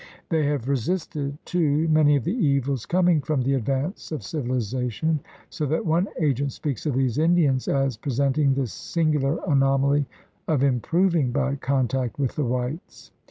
They 0.29 0.47
have 0.47 0.67
resisted, 0.67 1.37
too, 1.45 1.87
many 1.89 2.15
of 2.15 2.23
the 2.23 2.33
evils 2.33 2.87
coming 2.87 3.21
from 3.21 3.43
the 3.43 3.53
advance 3.53 4.11
of 4.11 4.23
civilization, 4.23 5.19
so 5.51 5.67
that 5.67 5.85
one 5.85 6.07
agent 6.19 6.53
speaks 6.53 6.87
of 6.87 6.95
these 6.95 7.19
Indians 7.19 7.67
as 7.67 7.97
presenting 7.97 8.55
the 8.55 8.65
singular 8.65 9.37
anomaly 9.45 10.07
of 10.47 10.63
improving 10.63 11.29
by 11.31 11.55
contact 11.55 12.17
with 12.17 12.35
the 12.35 12.45
whites. 12.45 13.11